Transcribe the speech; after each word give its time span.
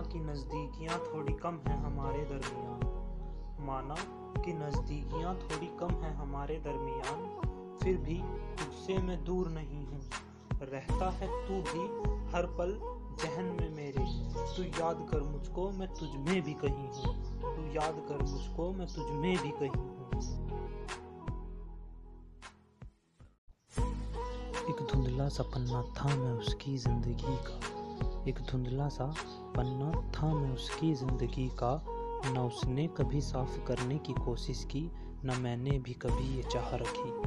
माना 0.00 0.12
कि 0.12 0.20
नज़दीकियाँ 0.20 0.98
थोड़ी 0.98 1.32
कम 1.32 1.54
हैं 1.66 1.84
हमारे 1.84 2.18
दरमियान। 2.18 2.80
माना 3.66 3.94
कि 4.42 4.52
नज़दीकियाँ 4.52 5.34
थोड़ी 5.34 5.66
कम 5.66 5.88
हैं 5.88 6.14
हमारे 6.14 6.56
दरमियान। 6.56 7.78
फिर 7.82 7.96
भी 7.96 8.14
तुझसे 8.58 8.98
मैं 8.98 9.24
दूर 9.24 9.48
नहीं 9.48 9.86
हूँ। 9.86 10.00
रहता 10.62 11.10
है 11.10 11.28
तू 11.28 11.54
भी 11.54 11.84
हर 12.36 12.46
पल 12.46 12.80
जहन 13.24 13.44
में 13.44 13.76
मेरे। 13.76 14.04
तू 14.56 14.62
याद 14.62 15.08
कर 15.10 15.22
मुझको 15.22 15.70
मैं 15.70 15.88
तुझ 15.88 16.10
में 16.10 16.42
भी 16.42 16.54
कहीं 16.54 16.88
हूँ। 16.88 17.14
तू 17.42 17.72
याद 17.72 18.02
कर 18.08 18.22
मुझको 18.22 18.72
मैं 18.72 18.86
तुझ 18.86 19.10
में 19.10 19.38
भी 19.42 19.50
कहीं 19.50 19.68
हूँ। 19.68 20.00
एक 24.70 24.86
धुंधला 24.92 25.28
सा 25.28 25.42
पन्ना 25.42 25.82
था 25.82 26.16
मैं 26.16 26.32
उसकी 26.32 26.78
ज़िंदगी 26.78 27.36
का। 27.36 27.79
एक 28.30 28.38
धुंधला 28.50 28.88
सा 28.88 29.04
पन्ना 29.56 29.90
था 30.14 30.34
मैं 30.34 30.50
उसकी 30.54 30.94
ज़िंदगी 30.94 31.48
का, 31.48 31.84
न 32.26 32.38
उसने 32.38 32.86
कभी 32.86 33.20
साफ़ 33.20 33.58
करने 33.66 33.98
की 33.98 34.12
कोशिश 34.12 34.64
की, 34.64 34.90
न 35.24 35.38
मैंने 35.40 35.78
भी 35.78 35.92
कभी 35.92 36.36
ये 36.36 36.42
चाह 36.42 36.74
रखी। 36.76 37.19